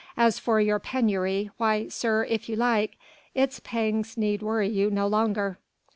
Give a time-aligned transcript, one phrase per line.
[0.17, 2.97] As for your penury, why, sir, if you like,
[3.35, 5.59] its pangs need worry you no longer."